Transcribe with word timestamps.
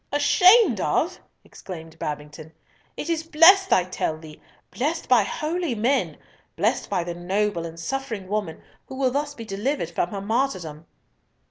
"Ashamed 0.11 0.79
of!" 0.81 1.19
exclaimed 1.43 1.99
Babington. 1.99 2.53
"It 2.97 3.07
is 3.07 3.21
blest, 3.21 3.71
I 3.71 3.83
tell 3.83 4.17
thee, 4.17 4.41
blest 4.71 5.07
by 5.07 5.21
holy 5.21 5.75
men, 5.75 6.17
blest 6.55 6.89
by 6.89 7.03
the 7.03 7.13
noble 7.13 7.67
and 7.67 7.79
suffering 7.79 8.27
woman 8.27 8.63
who 8.87 8.95
will 8.95 9.11
thus 9.11 9.35
be 9.35 9.45
delivered 9.45 9.91
from 9.91 10.09
her 10.09 10.19
martyrdom." 10.19 10.87